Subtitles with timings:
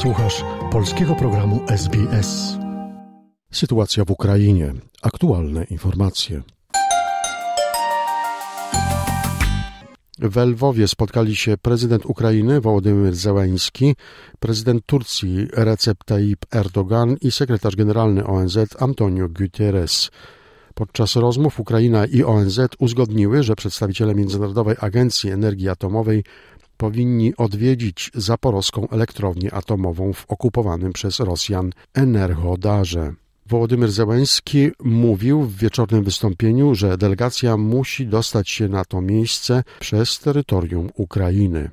[0.00, 2.58] Słuchasz polskiego programu SBS.
[3.52, 4.72] Sytuacja w Ukrainie.
[5.02, 6.42] Aktualne informacje.
[10.18, 13.96] W Lwowie spotkali się prezydent Ukrainy Wołodymyr Zełański,
[14.38, 20.10] prezydent Turcji Recep Tayyip Erdogan i sekretarz generalny ONZ Antonio Guterres.
[20.74, 26.24] Podczas rozmów Ukraina i ONZ uzgodniły, że przedstawiciele Międzynarodowej Agencji Energii Atomowej
[26.80, 33.12] powinni odwiedzić zaporowską elektrownię atomową w okupowanym przez Rosjan Energodarze.
[33.46, 40.18] Wołodymyr Zełenski mówił w wieczornym wystąpieniu, że delegacja musi dostać się na to miejsce przez
[40.18, 41.70] terytorium Ukrainy.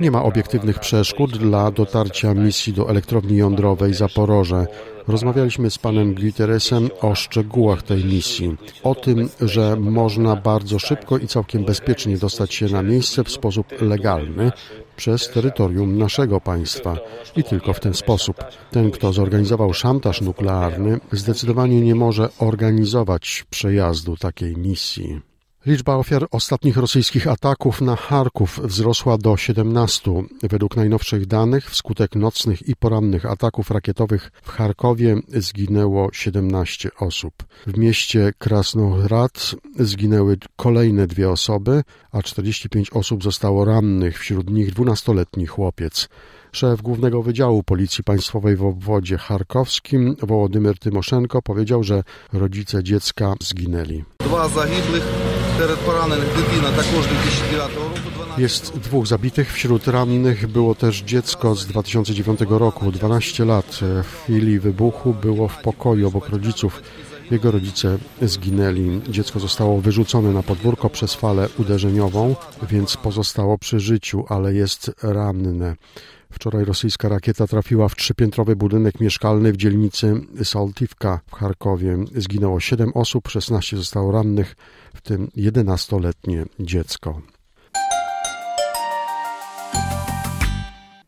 [0.00, 4.66] Nie ma obiektywnych przeszkód dla dotarcia misji do elektrowni jądrowej Zaporoże.
[5.08, 8.56] Rozmawialiśmy z panem Guterresem o szczegółach tej misji.
[8.82, 13.66] O tym, że można bardzo szybko i całkiem bezpiecznie dostać się na miejsce w sposób
[13.80, 14.52] legalny
[14.96, 16.96] przez terytorium naszego państwa.
[17.36, 18.36] I tylko w ten sposób.
[18.70, 25.29] Ten, kto zorganizował szantaż nuklearny, zdecydowanie nie może organizować przejazdu takiej misji.
[25.66, 30.10] Liczba ofiar ostatnich rosyjskich ataków na Charków wzrosła do 17.
[30.42, 37.34] Według najnowszych danych wskutek nocnych i porannych ataków rakietowych w Charkowie zginęło 17 osób.
[37.66, 45.46] W mieście Krasnohrad zginęły kolejne dwie osoby, a 45 osób zostało rannych, wśród nich 12-letni
[45.46, 46.08] chłopiec.
[46.52, 52.02] Szef Głównego Wydziału Policji Państwowej w obwodzie charkowskim Wołodymyr Tymoszenko powiedział, że
[52.32, 54.04] rodzice dziecka zginęli.
[54.18, 57.99] Dwa zagibłych серед поранених дитина також 2009 року.
[58.15, 63.79] 12 Jest dwóch zabitych, wśród rannych było też dziecko z 2009 roku, 12 lat.
[63.81, 66.81] W chwili wybuchu było w pokoju obok rodziców.
[67.31, 69.01] Jego rodzice zginęli.
[69.09, 72.35] Dziecko zostało wyrzucone na podwórko przez falę uderzeniową,
[72.69, 75.75] więc pozostało przy życiu, ale jest ranne.
[76.30, 81.98] Wczoraj rosyjska rakieta trafiła w trzypiętrowy budynek mieszkalny w dzielnicy Saltivka w Charkowie.
[82.16, 84.56] Zginęło 7 osób, 16 zostało rannych,
[84.94, 87.20] w tym 11-letnie dziecko.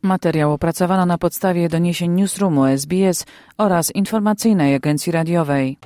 [0.02, 3.24] Materiał opracowano na podstawie doniesień Newsroomu SBS
[3.58, 5.78] oraz informacyjnej agencji radiowej.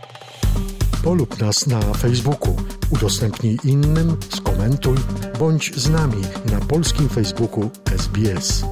[1.04, 2.56] Polub nas na Facebooku,
[2.90, 4.96] udostępnij innym, skomentuj,
[5.38, 6.22] bądź z nami
[6.52, 8.64] na polskim Facebooku SBS.